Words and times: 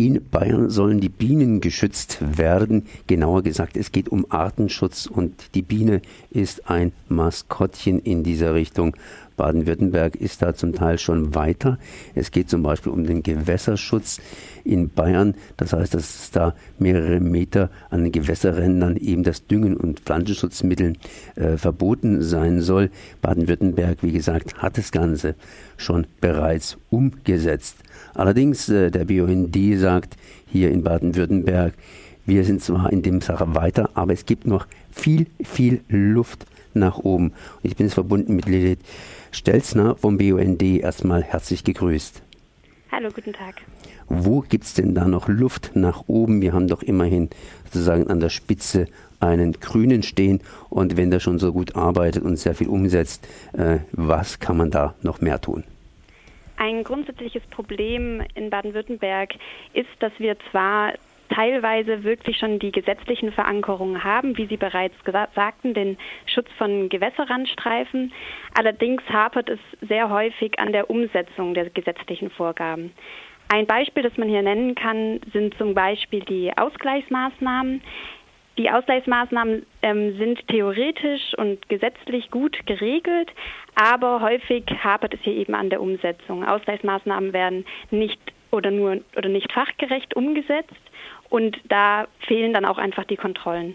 In 0.00 0.30
Bayern 0.30 0.70
sollen 0.70 0.98
die 0.98 1.10
Bienen 1.10 1.60
geschützt 1.60 2.38
werden. 2.38 2.86
Genauer 3.06 3.42
gesagt, 3.42 3.76
es 3.76 3.92
geht 3.92 4.08
um 4.08 4.24
Artenschutz 4.30 5.04
und 5.04 5.54
die 5.54 5.60
Biene 5.60 6.00
ist 6.30 6.70
ein 6.70 6.92
Maskottchen 7.10 7.98
in 7.98 8.22
dieser 8.22 8.54
Richtung. 8.54 8.96
Baden-Württemberg 9.36 10.16
ist 10.16 10.42
da 10.42 10.54
zum 10.54 10.74
Teil 10.74 10.98
schon 10.98 11.34
weiter. 11.34 11.78
Es 12.14 12.30
geht 12.30 12.50
zum 12.50 12.62
Beispiel 12.62 12.92
um 12.92 13.04
den 13.04 13.22
Gewässerschutz 13.22 14.20
in 14.64 14.90
Bayern. 14.90 15.34
Das 15.56 15.72
heißt, 15.72 15.94
dass 15.94 16.02
es 16.02 16.30
da 16.30 16.54
mehrere 16.78 17.20
Meter 17.20 17.70
an 17.90 18.02
den 18.02 18.12
Gewässerrändern 18.12 18.96
eben 18.96 19.22
das 19.22 19.46
Düngen 19.46 19.76
und 19.76 20.00
Pflanzenschutzmitteln 20.00 20.98
äh, 21.36 21.56
verboten 21.56 22.22
sein 22.22 22.60
soll. 22.60 22.90
Baden-Württemberg, 23.22 23.98
wie 24.02 24.12
gesagt, 24.12 24.58
hat 24.58 24.78
das 24.78 24.92
Ganze 24.92 25.34
schon 25.76 26.06
bereits 26.20 26.76
umgesetzt. 26.90 27.76
Allerdings, 28.14 28.68
äh, 28.68 28.90
der 28.90 29.04
BUND 29.04 29.56
sagt 29.78 30.16
hier 30.46 30.70
in 30.70 30.82
Baden-Württemberg, 30.82 31.74
wir 32.26 32.44
sind 32.44 32.62
zwar 32.62 32.92
in 32.92 33.02
dem 33.02 33.20
Sache 33.20 33.54
weiter, 33.54 33.90
aber 33.94 34.12
es 34.12 34.26
gibt 34.26 34.46
noch 34.46 34.66
viel, 34.92 35.26
viel 35.42 35.80
Luft 35.88 36.46
nach 36.74 36.98
oben. 36.98 37.28
Und 37.28 37.70
ich 37.70 37.76
bin 37.76 37.86
jetzt 37.86 37.94
verbunden 37.94 38.36
mit 38.36 38.46
Lilith 38.46 38.80
Stelzner 39.32 39.96
vom 39.96 40.18
BUND. 40.18 40.62
Erstmal 40.62 41.22
herzlich 41.22 41.64
gegrüßt. 41.64 42.22
Hallo, 42.92 43.08
guten 43.14 43.32
Tag. 43.32 43.62
Wo 44.08 44.40
gibt 44.40 44.64
es 44.64 44.74
denn 44.74 44.94
da 44.94 45.06
noch 45.06 45.28
Luft 45.28 45.72
nach 45.74 46.04
oben? 46.08 46.42
Wir 46.42 46.52
haben 46.52 46.66
doch 46.66 46.82
immerhin 46.82 47.30
sozusagen 47.64 48.08
an 48.08 48.18
der 48.18 48.28
Spitze 48.28 48.88
einen 49.20 49.52
Grünen 49.52 50.02
stehen 50.02 50.40
und 50.68 50.96
wenn 50.96 51.10
der 51.10 51.20
schon 51.20 51.38
so 51.38 51.52
gut 51.52 51.76
arbeitet 51.76 52.24
und 52.24 52.36
sehr 52.36 52.54
viel 52.54 52.68
umsetzt, 52.68 53.28
äh, 53.52 53.78
was 53.92 54.40
kann 54.40 54.56
man 54.56 54.70
da 54.70 54.94
noch 55.02 55.20
mehr 55.20 55.40
tun? 55.40 55.62
Ein 56.56 56.84
grundsätzliches 56.84 57.42
Problem 57.50 58.22
in 58.34 58.50
Baden-Württemberg 58.50 59.34
ist, 59.72 59.88
dass 60.00 60.12
wir 60.18 60.36
zwar 60.50 60.92
teilweise 61.34 62.04
wirklich 62.04 62.36
schon 62.36 62.58
die 62.58 62.72
gesetzlichen 62.72 63.32
Verankerungen 63.32 64.04
haben, 64.04 64.36
wie 64.36 64.46
Sie 64.46 64.56
bereits 64.56 64.94
sagten, 65.34 65.74
den 65.74 65.96
Schutz 66.26 66.48
von 66.58 66.88
Gewässerrandstreifen. 66.88 68.12
Allerdings 68.54 69.02
hapert 69.08 69.48
es 69.48 69.60
sehr 69.80 70.10
häufig 70.10 70.58
an 70.58 70.72
der 70.72 70.90
Umsetzung 70.90 71.54
der 71.54 71.70
gesetzlichen 71.70 72.30
Vorgaben. 72.30 72.92
Ein 73.48 73.66
Beispiel, 73.66 74.02
das 74.02 74.16
man 74.16 74.28
hier 74.28 74.42
nennen 74.42 74.74
kann, 74.74 75.20
sind 75.32 75.56
zum 75.58 75.74
Beispiel 75.74 76.20
die 76.20 76.52
Ausgleichsmaßnahmen. 76.56 77.82
Die 78.58 78.70
Ausgleichsmaßnahmen 78.70 79.64
ähm, 79.82 80.18
sind 80.18 80.46
theoretisch 80.48 81.34
und 81.36 81.68
gesetzlich 81.68 82.30
gut 82.30 82.58
geregelt, 82.66 83.32
aber 83.74 84.20
häufig 84.20 84.64
hapert 84.84 85.14
es 85.14 85.20
hier 85.22 85.34
eben 85.34 85.54
an 85.54 85.70
der 85.70 85.80
Umsetzung. 85.80 86.44
Ausgleichsmaßnahmen 86.46 87.32
werden 87.32 87.64
nicht 87.90 88.20
oder 88.50 88.70
nur 88.70 89.00
oder 89.16 89.28
nicht 89.28 89.52
fachgerecht 89.52 90.14
umgesetzt 90.14 90.74
und 91.30 91.56
da 91.68 92.06
fehlen 92.26 92.52
dann 92.52 92.66
auch 92.66 92.78
einfach 92.78 93.04
die 93.04 93.16
Kontrollen. 93.16 93.74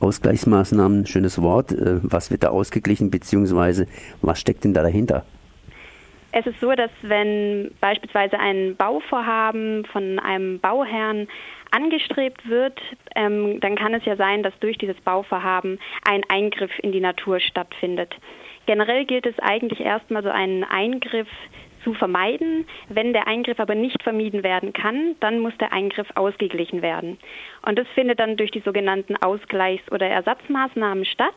Ausgleichsmaßnahmen, 0.00 1.06
schönes 1.06 1.40
Wort. 1.40 1.72
Äh, 1.72 2.00
was 2.02 2.30
wird 2.30 2.42
da 2.42 2.48
ausgeglichen, 2.48 3.10
beziehungsweise 3.10 3.86
was 4.22 4.40
steckt 4.40 4.64
denn 4.64 4.74
da 4.74 4.82
dahinter? 4.82 5.24
Es 6.32 6.46
ist 6.46 6.60
so, 6.60 6.72
dass 6.72 6.90
wenn 7.02 7.72
beispielsweise 7.80 8.38
ein 8.38 8.76
Bauvorhaben 8.76 9.84
von 9.86 10.18
einem 10.20 10.60
Bauherrn 10.60 11.26
angestrebt 11.72 12.48
wird, 12.48 12.80
ähm, 13.16 13.58
dann 13.60 13.76
kann 13.76 13.94
es 13.94 14.04
ja 14.04 14.16
sein, 14.16 14.42
dass 14.42 14.56
durch 14.60 14.78
dieses 14.78 14.96
Bauvorhaben 15.00 15.78
ein 16.04 16.22
Eingriff 16.28 16.70
in 16.82 16.92
die 16.92 17.00
Natur 17.00 17.40
stattfindet. 17.40 18.14
Generell 18.66 19.04
gilt 19.04 19.26
es 19.26 19.38
eigentlich 19.40 19.80
erstmal 19.80 20.22
so 20.22 20.30
einen 20.30 20.62
Eingriff 20.64 21.28
zu 21.84 21.94
vermeiden. 21.94 22.66
Wenn 22.88 23.12
der 23.12 23.26
Eingriff 23.26 23.60
aber 23.60 23.74
nicht 23.74 24.02
vermieden 24.02 24.42
werden 24.42 24.72
kann, 24.72 25.16
dann 25.20 25.40
muss 25.40 25.56
der 25.58 25.72
Eingriff 25.72 26.08
ausgeglichen 26.14 26.82
werden. 26.82 27.18
Und 27.66 27.78
das 27.78 27.86
findet 27.94 28.20
dann 28.20 28.36
durch 28.36 28.50
die 28.50 28.60
sogenannten 28.60 29.16
Ausgleichs- 29.16 29.90
oder 29.90 30.06
Ersatzmaßnahmen 30.06 31.04
statt. 31.04 31.36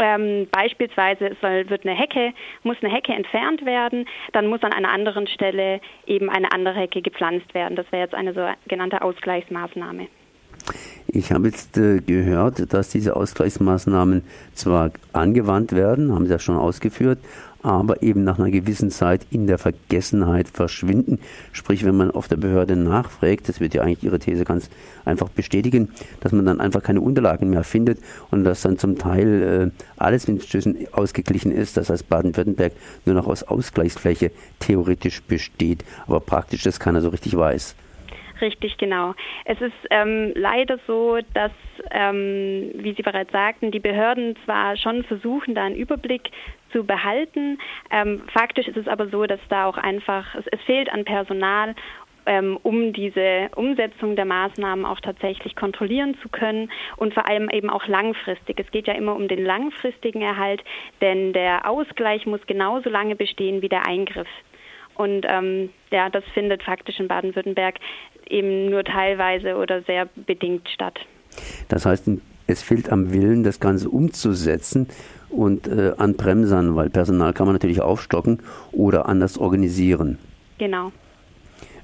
Ähm, 0.00 0.46
beispielsweise 0.52 1.36
soll, 1.40 1.68
wird 1.70 1.84
eine 1.84 1.98
Hecke, 1.98 2.32
muss 2.62 2.76
eine 2.80 2.92
Hecke 2.92 3.12
entfernt 3.12 3.64
werden, 3.66 4.06
dann 4.32 4.46
muss 4.46 4.62
an 4.62 4.72
einer 4.72 4.90
anderen 4.90 5.26
Stelle 5.26 5.80
eben 6.06 6.30
eine 6.30 6.52
andere 6.52 6.78
Hecke 6.78 7.02
gepflanzt 7.02 7.52
werden. 7.52 7.74
Das 7.74 7.90
wäre 7.90 8.04
jetzt 8.04 8.14
eine 8.14 8.32
sogenannte 8.32 9.02
Ausgleichsmaßnahme. 9.02 10.06
Ich 11.10 11.32
habe 11.32 11.48
jetzt 11.48 11.78
äh, 11.78 12.00
gehört, 12.00 12.70
dass 12.74 12.90
diese 12.90 13.16
Ausgleichsmaßnahmen 13.16 14.20
zwar 14.54 14.90
angewandt 15.14 15.72
werden, 15.72 16.14
haben 16.14 16.26
Sie 16.26 16.32
ja 16.32 16.38
schon 16.38 16.58
ausgeführt, 16.58 17.18
aber 17.62 18.02
eben 18.02 18.24
nach 18.24 18.38
einer 18.38 18.50
gewissen 18.50 18.90
Zeit 18.90 19.26
in 19.30 19.46
der 19.46 19.56
Vergessenheit 19.56 20.48
verschwinden. 20.48 21.18
Sprich, 21.52 21.86
wenn 21.86 21.96
man 21.96 22.10
auf 22.10 22.28
der 22.28 22.36
Behörde 22.36 22.76
nachfragt, 22.76 23.48
das 23.48 23.58
wird 23.58 23.72
ja 23.72 23.80
eigentlich 23.80 24.04
Ihre 24.04 24.18
These 24.18 24.44
ganz 24.44 24.68
einfach 25.06 25.30
bestätigen, 25.30 25.88
dass 26.20 26.32
man 26.32 26.44
dann 26.44 26.60
einfach 26.60 26.82
keine 26.82 27.00
Unterlagen 27.00 27.48
mehr 27.48 27.64
findet 27.64 28.00
und 28.30 28.44
dass 28.44 28.60
dann 28.60 28.76
zum 28.76 28.98
Teil 28.98 29.72
äh, 29.74 29.82
alles 29.96 30.26
inzwischen 30.26 30.76
ausgeglichen 30.92 31.52
ist, 31.52 31.78
das 31.78 31.88
heißt 31.88 32.10
Baden-Württemberg 32.10 32.74
nur 33.06 33.14
noch 33.14 33.28
aus 33.28 33.44
Ausgleichsfläche 33.44 34.30
theoretisch 34.58 35.22
besteht, 35.22 35.86
aber 36.06 36.20
praktisch 36.20 36.64
das 36.64 36.78
keiner 36.78 37.00
so 37.00 37.08
richtig 37.08 37.34
weiß. 37.34 37.76
Richtig, 38.40 38.76
genau. 38.78 39.14
Es 39.44 39.60
ist 39.60 39.74
ähm, 39.90 40.32
leider 40.34 40.78
so, 40.86 41.18
dass, 41.34 41.52
ähm, 41.90 42.70
wie 42.74 42.94
Sie 42.94 43.02
bereits 43.02 43.32
sagten, 43.32 43.70
die 43.70 43.80
Behörden 43.80 44.36
zwar 44.44 44.76
schon 44.76 45.04
versuchen, 45.04 45.54
da 45.54 45.64
einen 45.64 45.76
Überblick 45.76 46.30
zu 46.72 46.84
behalten. 46.84 47.58
Ähm, 47.90 48.22
faktisch 48.32 48.68
ist 48.68 48.76
es 48.76 48.86
aber 48.86 49.08
so, 49.08 49.26
dass 49.26 49.40
da 49.48 49.66
auch 49.66 49.78
einfach, 49.78 50.34
es, 50.34 50.46
es 50.48 50.60
fehlt 50.62 50.92
an 50.92 51.04
Personal 51.04 51.74
ähm, 52.28 52.58
um 52.62 52.92
diese 52.92 53.48
Umsetzung 53.56 54.14
der 54.14 54.26
Maßnahmen 54.26 54.84
auch 54.84 55.00
tatsächlich 55.00 55.56
kontrollieren 55.56 56.16
zu 56.22 56.28
können 56.28 56.70
und 56.96 57.14
vor 57.14 57.26
allem 57.26 57.48
eben 57.48 57.70
auch 57.70 57.86
langfristig. 57.88 58.60
Es 58.60 58.70
geht 58.70 58.86
ja 58.86 58.94
immer 58.94 59.16
um 59.16 59.28
den 59.28 59.44
langfristigen 59.44 60.20
Erhalt, 60.20 60.62
denn 61.00 61.32
der 61.32 61.68
Ausgleich 61.68 62.26
muss 62.26 62.46
genauso 62.46 62.90
lange 62.90 63.16
bestehen 63.16 63.62
wie 63.62 63.70
der 63.70 63.86
Eingriff. 63.86 64.28
Und 64.94 65.24
ähm, 65.28 65.70
ja, 65.90 66.10
das 66.10 66.24
findet 66.34 66.62
faktisch 66.62 67.00
in 67.00 67.08
Baden-Württemberg 67.08 67.76
eben 68.30 68.70
nur 68.70 68.84
teilweise 68.84 69.56
oder 69.56 69.82
sehr 69.82 70.08
bedingt 70.26 70.68
statt. 70.68 70.98
Das 71.68 71.86
heißt, 71.86 72.10
es 72.46 72.62
fehlt 72.62 72.90
am 72.90 73.12
Willen, 73.12 73.44
das 73.44 73.60
Ganze 73.60 73.88
umzusetzen 73.90 74.88
und 75.28 75.68
äh, 75.68 75.92
an 75.98 76.14
Bremsern, 76.14 76.76
weil 76.76 76.90
Personal 76.90 77.32
kann 77.32 77.46
man 77.46 77.54
natürlich 77.54 77.80
aufstocken 77.80 78.40
oder 78.72 79.06
anders 79.06 79.38
organisieren. 79.38 80.18
Genau. 80.58 80.90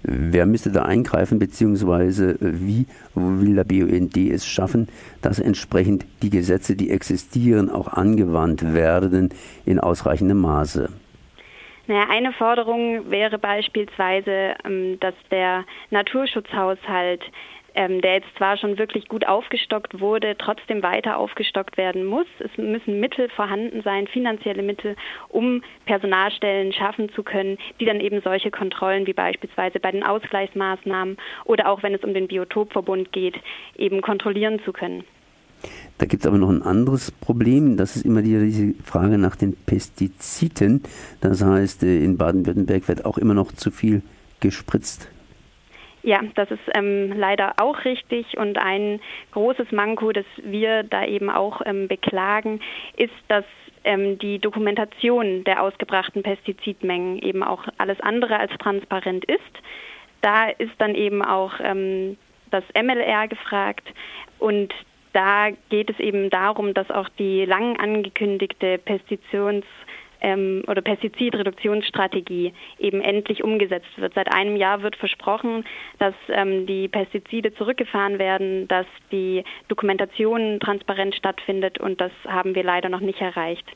Wer 0.06 0.44
müsste 0.44 0.70
da 0.70 0.82
eingreifen, 0.82 1.38
beziehungsweise 1.38 2.32
äh, 2.32 2.60
wie 2.60 2.86
will 3.14 3.54
der 3.54 3.64
BUND 3.64 4.16
es 4.16 4.46
schaffen, 4.46 4.88
dass 5.22 5.38
entsprechend 5.38 6.06
die 6.22 6.30
Gesetze, 6.30 6.76
die 6.76 6.90
existieren, 6.90 7.70
auch 7.70 7.88
angewandt 7.88 8.74
werden 8.74 9.30
in 9.64 9.80
ausreichendem 9.80 10.38
Maße? 10.38 10.90
Naja, 11.86 12.06
eine 12.08 12.32
Forderung 12.32 13.10
wäre 13.10 13.38
beispielsweise, 13.38 14.54
ähm, 14.64 14.98
dass 15.00 15.14
der 15.30 15.64
Naturschutzhaushalt 15.90 17.22
ähm, 17.74 18.00
der 18.00 18.14
jetzt 18.14 18.36
zwar 18.36 18.56
schon 18.56 18.78
wirklich 18.78 19.08
gut 19.08 19.26
aufgestockt 19.26 20.00
wurde, 20.00 20.36
trotzdem 20.38 20.82
weiter 20.82 21.18
aufgestockt 21.18 21.76
werden 21.76 22.04
muss. 22.04 22.26
Es 22.38 22.56
müssen 22.56 23.00
Mittel 23.00 23.28
vorhanden 23.30 23.82
sein, 23.82 24.06
finanzielle 24.06 24.62
Mittel, 24.62 24.96
um 25.28 25.62
Personalstellen 25.84 26.72
schaffen 26.72 27.10
zu 27.10 27.22
können, 27.22 27.58
die 27.80 27.84
dann 27.84 28.00
eben 28.00 28.20
solche 28.22 28.50
Kontrollen 28.50 29.06
wie 29.06 29.12
beispielsweise 29.12 29.80
bei 29.80 29.90
den 29.90 30.04
Ausgleichsmaßnahmen 30.04 31.16
oder 31.44 31.68
auch 31.68 31.82
wenn 31.82 31.94
es 31.94 32.04
um 32.04 32.14
den 32.14 32.28
Biotopverbund 32.28 33.12
geht, 33.12 33.36
eben 33.76 34.02
kontrollieren 34.02 34.60
zu 34.64 34.72
können. 34.72 35.04
Da 35.98 36.06
gibt 36.06 36.24
es 36.24 36.26
aber 36.26 36.38
noch 36.38 36.48
ein 36.48 36.62
anderes 36.62 37.12
Problem, 37.12 37.76
das 37.76 37.94
ist 37.94 38.04
immer 38.04 38.20
diese 38.20 38.74
Frage 38.82 39.16
nach 39.16 39.36
den 39.36 39.54
Pestiziden. 39.54 40.82
Das 41.20 41.42
heißt, 41.42 41.84
äh, 41.84 42.02
in 42.02 42.18
Baden-Württemberg 42.18 42.88
wird 42.88 43.04
auch 43.04 43.16
immer 43.16 43.34
noch 43.34 43.52
zu 43.52 43.70
viel 43.70 44.02
gespritzt. 44.40 45.08
Ja, 46.02 46.20
das 46.34 46.50
ist 46.50 46.60
ähm, 46.74 47.14
leider 47.16 47.54
auch 47.56 47.84
richtig 47.86 48.36
und 48.36 48.58
ein 48.58 49.00
großes 49.30 49.72
Manko, 49.72 50.12
das 50.12 50.26
wir 50.42 50.82
da 50.82 51.06
eben 51.06 51.30
auch 51.30 51.62
ähm, 51.64 51.88
beklagen, 51.88 52.60
ist, 52.96 53.14
dass 53.28 53.44
ähm, 53.84 54.18
die 54.18 54.38
Dokumentation 54.38 55.44
der 55.44 55.62
ausgebrachten 55.62 56.22
Pestizidmengen 56.22 57.18
eben 57.20 57.42
auch 57.42 57.64
alles 57.78 58.00
andere 58.00 58.38
als 58.38 58.52
transparent 58.58 59.24
ist. 59.24 59.40
Da 60.20 60.48
ist 60.48 60.72
dann 60.78 60.94
eben 60.94 61.22
auch 61.22 61.52
ähm, 61.62 62.18
das 62.50 62.64
MLR 62.74 63.28
gefragt 63.28 63.86
und 64.38 64.74
da 65.14 65.48
geht 65.70 65.88
es 65.88 65.98
eben 66.00 66.28
darum, 66.28 66.74
dass 66.74 66.90
auch 66.90 67.08
die 67.18 67.44
lang 67.46 67.78
angekündigte 67.78 68.78
Pestitions- 68.78 69.64
ähm, 70.20 70.62
oder 70.66 70.80
Pestizidreduktionsstrategie 70.80 72.52
eben 72.78 73.00
endlich 73.00 73.44
umgesetzt 73.44 73.96
wird. 73.96 74.14
Seit 74.14 74.32
einem 74.32 74.56
Jahr 74.56 74.82
wird 74.82 74.96
versprochen, 74.96 75.64
dass 75.98 76.14
ähm, 76.28 76.66
die 76.66 76.88
Pestizide 76.88 77.54
zurückgefahren 77.54 78.18
werden, 78.18 78.66
dass 78.68 78.86
die 79.12 79.44
Dokumentation 79.68 80.58
transparent 80.60 81.14
stattfindet 81.14 81.78
und 81.78 82.00
das 82.00 82.12
haben 82.26 82.54
wir 82.54 82.64
leider 82.64 82.88
noch 82.88 83.00
nicht 83.00 83.20
erreicht. 83.20 83.66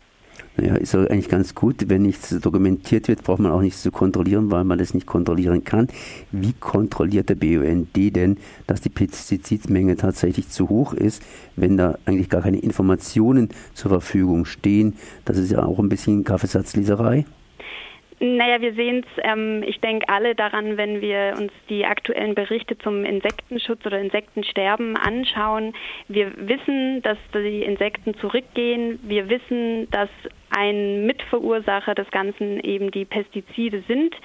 Naja, 0.56 0.74
ist 0.74 0.94
eigentlich 0.94 1.28
ganz 1.28 1.54
gut. 1.54 1.88
Wenn 1.88 2.02
nichts 2.02 2.30
dokumentiert 2.40 3.08
wird, 3.08 3.22
braucht 3.22 3.38
man 3.38 3.52
auch 3.52 3.60
nichts 3.60 3.82
zu 3.82 3.90
kontrollieren, 3.90 4.50
weil 4.50 4.64
man 4.64 4.78
das 4.78 4.94
nicht 4.94 5.06
kontrollieren 5.06 5.64
kann. 5.64 5.88
Wie 6.32 6.52
kontrolliert 6.52 7.28
der 7.28 7.36
BUND 7.36 7.94
denn, 7.94 8.38
dass 8.66 8.80
die 8.80 8.88
Pestizidmenge 8.88 9.96
tatsächlich 9.96 10.48
zu 10.48 10.68
hoch 10.68 10.94
ist, 10.94 11.22
wenn 11.56 11.76
da 11.76 11.98
eigentlich 12.06 12.28
gar 12.28 12.42
keine 12.42 12.58
Informationen 12.58 13.50
zur 13.74 13.90
Verfügung 13.90 14.44
stehen? 14.44 14.94
Das 15.24 15.38
ist 15.38 15.50
ja 15.50 15.64
auch 15.64 15.78
ein 15.78 15.88
bisschen 15.88 16.24
Kaffeesatzleserei. 16.24 17.24
Naja, 18.20 18.60
wir 18.60 18.74
sehen 18.74 19.04
es, 19.04 19.22
ähm, 19.22 19.62
ich 19.64 19.80
denke, 19.80 20.08
alle 20.08 20.34
daran, 20.34 20.76
wenn 20.76 21.00
wir 21.00 21.34
uns 21.38 21.52
die 21.68 21.84
aktuellen 21.84 22.34
Berichte 22.34 22.76
zum 22.78 23.04
Insektenschutz 23.04 23.86
oder 23.86 24.00
Insektensterben 24.00 24.96
anschauen. 24.96 25.74
Wir 26.08 26.32
wissen, 26.36 27.00
dass 27.02 27.18
die 27.32 27.62
Insekten 27.62 28.14
zurückgehen. 28.14 28.98
Wir 29.02 29.28
wissen, 29.28 29.88
dass 29.90 30.08
ein 30.50 31.06
Mitverursacher 31.06 31.94
des 31.94 32.10
Ganzen 32.10 32.58
eben 32.60 32.90
die 32.90 33.04
Pestizide 33.04 33.84
sind. 33.86 34.16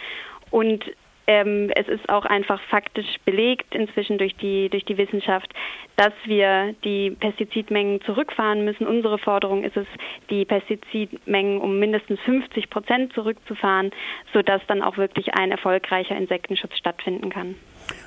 Und 0.49 0.83
ähm, 1.27 1.71
es 1.75 1.87
ist 1.87 2.09
auch 2.09 2.25
einfach 2.25 2.61
faktisch 2.69 3.17
belegt 3.25 3.73
inzwischen 3.75 4.17
durch 4.17 4.35
die, 4.35 4.69
durch 4.69 4.85
die 4.85 4.97
Wissenschaft, 4.97 5.53
dass 5.95 6.13
wir 6.25 6.75
die 6.83 7.11
Pestizidmengen 7.11 8.01
zurückfahren 8.01 8.65
müssen. 8.65 8.87
Unsere 8.87 9.17
Forderung 9.17 9.63
ist 9.63 9.77
es, 9.77 9.87
die 10.29 10.45
Pestizidmengen 10.45 11.61
um 11.61 11.79
mindestens 11.79 12.19
50 12.21 12.69
Prozent 12.69 13.13
zurückzufahren, 13.13 13.91
sodass 14.33 14.61
dann 14.67 14.81
auch 14.81 14.97
wirklich 14.97 15.33
ein 15.33 15.51
erfolgreicher 15.51 16.17
Insektenschutz 16.17 16.77
stattfinden 16.77 17.29
kann. 17.29 17.55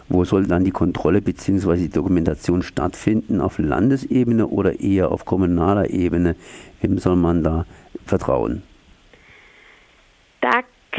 Wo 0.09 0.25
soll 0.25 0.47
dann 0.47 0.65
die 0.65 0.71
Kontrolle 0.71 1.21
bzw. 1.21 1.77
die 1.77 1.91
Dokumentation 1.91 2.63
stattfinden? 2.63 3.41
Auf 3.41 3.59
Landesebene 3.59 4.47
oder 4.47 4.81
eher 4.81 5.11
auf 5.11 5.25
kommunaler 5.25 5.91
Ebene? 5.91 6.37
Wem 6.81 6.99
soll 6.99 7.17
man 7.17 7.43
da 7.43 7.67
vertrauen? 8.05 8.63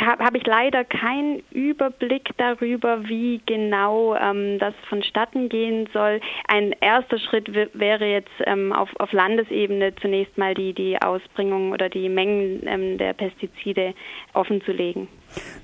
Habe 0.08 0.38
ich 0.38 0.48
leider 0.48 0.86
keinen 0.86 1.42
Überblick 1.52 2.30
darüber, 2.38 3.10
wie 3.10 3.42
genau 3.46 4.16
ähm, 4.16 4.58
das 4.58 4.74
vonstatten 4.88 5.50
gehen 5.50 5.90
soll. 5.92 6.22
Ein 6.48 6.74
erster 6.80 7.20
Schritt 7.20 7.54
wäre 7.74 8.06
jetzt 8.06 8.32
ähm, 8.46 8.72
auf, 8.72 8.90
auf, 9.00 9.12
Landesebene 9.12 9.94
zunächst 9.96 10.38
mal 10.38 10.54
die, 10.54 10.74
die 10.74 11.02
Ausbringung 11.02 11.72
oder 11.74 11.90
die 11.90 12.08
Mengen 12.08 12.62
ähm, 12.66 12.98
der 12.98 13.12
Pestizide 13.14 13.94
offenzulegen. 14.34 15.10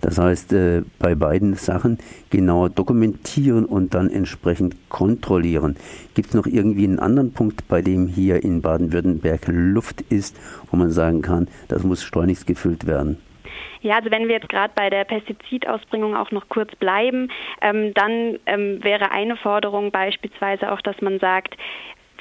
Das 0.01 0.17
heißt, 0.17 0.51
äh, 0.51 0.81
bei 0.99 1.15
beiden 1.15 1.53
Sachen 1.53 1.99
genau 2.29 2.67
dokumentieren 2.67 3.63
und 3.63 3.93
dann 3.93 4.09
entsprechend 4.09 4.75
kontrollieren. 4.89 5.77
Gibt 6.15 6.29
es 6.29 6.33
noch 6.33 6.47
irgendwie 6.47 6.83
einen 6.83 6.99
anderen 6.99 7.31
Punkt, 7.31 7.69
bei 7.69 7.81
dem 7.81 8.07
hier 8.07 8.43
in 8.43 8.61
Baden-Württemberg 8.61 9.47
Luft 9.47 10.01
ist, 10.01 10.37
wo 10.69 10.75
man 10.75 10.91
sagen 10.91 11.21
kann, 11.21 11.47
das 11.69 11.83
muss 11.83 12.03
schleunigst 12.03 12.45
gefüllt 12.45 12.85
werden? 12.85 13.17
Ja, 13.81 13.97
also 13.97 14.11
wenn 14.11 14.27
wir 14.27 14.35
jetzt 14.35 14.49
gerade 14.49 14.73
bei 14.75 14.89
der 14.89 15.03
Pestizidausbringung 15.03 16.15
auch 16.15 16.31
noch 16.31 16.49
kurz 16.49 16.75
bleiben, 16.75 17.29
ähm, 17.61 17.93
dann 17.93 18.39
ähm, 18.45 18.83
wäre 18.83 19.11
eine 19.11 19.35
Forderung 19.35 19.91
beispielsweise 19.91 20.71
auch, 20.71 20.81
dass 20.81 20.99
man 21.01 21.19
sagt, 21.19 21.55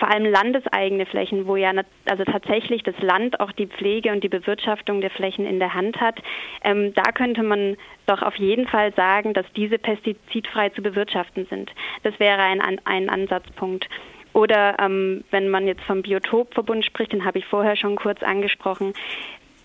vor 0.03 0.11
allem 0.11 0.25
landeseigene 0.25 1.07
Flächen, 1.07 1.47
wo 1.47 1.55
ja 1.55 1.71
also 2.07 2.25
tatsächlich 2.25 2.83
das 2.83 2.99
Land 3.01 3.39
auch 3.39 3.53
die 3.53 3.69
Pflege 3.69 4.11
und 4.11 4.25
die 4.25 4.29
Bewirtschaftung 4.29 5.01
der 5.01 5.11
Flächen 5.11 5.47
in 5.47 5.61
der 5.61 5.75
Hand 5.75 6.01
hat, 6.01 6.21
ähm, 6.65 6.93
da 6.95 7.13
könnte 7.13 7.45
man 7.45 7.77
doch 8.07 8.21
auf 8.23 8.35
jeden 8.35 8.67
Fall 8.67 8.93
sagen, 8.95 9.33
dass 9.33 9.47
diese 9.55 9.79
pestizidfrei 9.79 10.71
zu 10.71 10.83
bewirtschaften 10.83 11.47
sind. 11.47 11.71
Das 12.03 12.19
wäre 12.19 12.43
ein, 12.43 12.61
ein 12.85 13.09
Ansatzpunkt. 13.09 13.89
Oder 14.33 14.77
ähm, 14.81 15.25
wenn 15.31 15.49
man 15.49 15.69
jetzt 15.69 15.83
vom 15.83 16.03
Biotopverbund 16.03 16.85
spricht, 16.85 17.13
den 17.13 17.25
habe 17.25 17.39
ich 17.39 17.47
vorher 17.47 17.77
schon 17.77 17.97
kurz 17.97 18.23
angesprochen, 18.23 18.95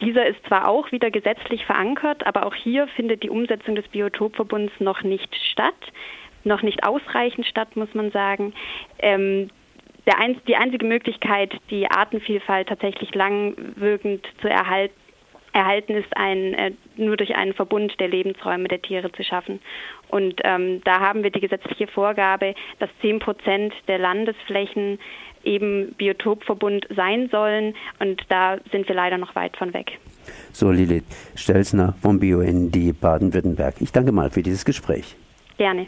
dieser 0.01 0.25
ist 0.25 0.43
zwar 0.47 0.67
auch 0.67 0.91
wieder 0.91 1.11
gesetzlich 1.11 1.65
verankert, 1.65 2.25
aber 2.25 2.45
auch 2.45 2.55
hier 2.55 2.87
findet 2.89 3.23
die 3.23 3.29
Umsetzung 3.29 3.75
des 3.75 3.87
Biotopverbunds 3.87 4.73
noch 4.79 5.03
nicht 5.03 5.35
statt, 5.51 5.75
noch 6.43 6.61
nicht 6.61 6.85
ausreichend 6.85 7.45
statt, 7.45 7.75
muss 7.75 7.93
man 7.93 8.11
sagen. 8.11 8.53
Ähm, 8.99 9.49
ein, 10.15 10.39
die 10.47 10.55
einzige 10.55 10.85
Möglichkeit, 10.85 11.53
die 11.69 11.89
Artenvielfalt 11.89 12.69
tatsächlich 12.69 13.13
langwirkend 13.13 14.25
zu 14.41 14.47
erhalten, 14.47 14.95
erhalten 15.57 15.95
ist, 15.95 16.15
ein, 16.15 16.53
äh, 16.53 16.71
nur 16.95 17.17
durch 17.17 17.35
einen 17.35 17.53
Verbund 17.53 17.99
der 17.99 18.07
Lebensräume 18.07 18.67
der 18.67 18.81
Tiere 18.81 19.11
zu 19.11 19.23
schaffen. 19.23 19.59
Und 20.09 20.39
ähm, 20.43 20.81
da 20.83 20.99
haben 20.99 21.23
wir 21.23 21.31
die 21.31 21.39
gesetzliche 21.39 21.87
Vorgabe, 21.87 22.53
dass 22.79 22.89
10 23.01 23.19
Prozent 23.19 23.73
der 23.87 23.97
Landesflächen 23.97 24.99
eben 25.43 25.93
Biotopverbund 25.97 26.87
sein 26.95 27.29
sollen. 27.31 27.75
Und 27.99 28.21
da 28.29 28.57
sind 28.71 28.87
wir 28.87 28.95
leider 28.95 29.17
noch 29.17 29.35
weit 29.35 29.57
von 29.57 29.73
weg. 29.73 29.97
So, 30.51 30.71
Lilith 30.71 31.05
Stelzner 31.35 31.95
vom 32.01 32.19
BUND 32.19 32.99
Baden-Württemberg. 32.99 33.75
Ich 33.79 33.91
danke 33.91 34.11
mal 34.11 34.29
für 34.29 34.43
dieses 34.43 34.63
Gespräch. 34.63 35.15
Gerne. 35.57 35.87